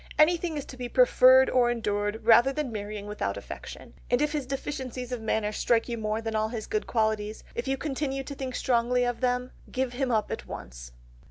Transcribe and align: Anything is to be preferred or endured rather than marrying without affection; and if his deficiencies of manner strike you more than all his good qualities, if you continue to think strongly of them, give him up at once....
Anything 0.17 0.57
is 0.57 0.65
to 0.65 0.77
be 0.77 0.89
preferred 0.89 1.47
or 1.47 1.69
endured 1.69 2.25
rather 2.25 2.51
than 2.51 2.71
marrying 2.71 3.05
without 3.05 3.37
affection; 3.37 3.93
and 4.09 4.19
if 4.19 4.31
his 4.31 4.47
deficiencies 4.47 5.11
of 5.11 5.21
manner 5.21 5.51
strike 5.51 5.87
you 5.87 5.95
more 5.95 6.23
than 6.23 6.35
all 6.35 6.49
his 6.49 6.65
good 6.65 6.87
qualities, 6.87 7.43
if 7.53 7.67
you 7.67 7.77
continue 7.77 8.23
to 8.23 8.33
think 8.33 8.55
strongly 8.55 9.03
of 9.03 9.21
them, 9.21 9.51
give 9.71 9.93
him 9.93 10.09
up 10.09 10.31
at 10.31 10.47
once.... 10.47 10.91